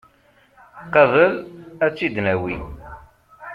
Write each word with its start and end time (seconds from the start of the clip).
Qabel 0.93 1.33
ad 1.83 1.91
tt-id-nawi. 1.93 2.57